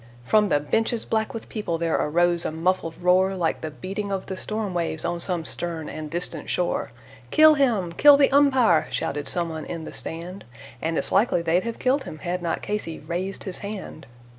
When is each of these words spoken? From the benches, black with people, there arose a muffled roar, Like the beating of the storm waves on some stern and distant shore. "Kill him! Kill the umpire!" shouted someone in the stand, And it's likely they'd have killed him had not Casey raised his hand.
From 0.23 0.49
the 0.49 0.59
benches, 0.59 1.05
black 1.05 1.31
with 1.31 1.47
people, 1.47 1.77
there 1.77 1.93
arose 1.95 2.43
a 2.43 2.51
muffled 2.51 2.95
roar, 2.99 3.35
Like 3.35 3.61
the 3.61 3.69
beating 3.69 4.11
of 4.11 4.25
the 4.25 4.35
storm 4.35 4.73
waves 4.73 5.05
on 5.05 5.19
some 5.19 5.45
stern 5.45 5.87
and 5.89 6.09
distant 6.09 6.49
shore. 6.49 6.91
"Kill 7.29 7.53
him! 7.53 7.91
Kill 7.91 8.17
the 8.17 8.31
umpire!" 8.31 8.87
shouted 8.89 9.27
someone 9.29 9.63
in 9.65 9.85
the 9.85 9.93
stand, 9.93 10.43
And 10.81 10.97
it's 10.97 11.11
likely 11.11 11.43
they'd 11.43 11.61
have 11.65 11.77
killed 11.77 12.05
him 12.05 12.17
had 12.17 12.41
not 12.41 12.63
Casey 12.63 12.97
raised 12.97 13.43
his 13.43 13.59
hand. 13.59 14.07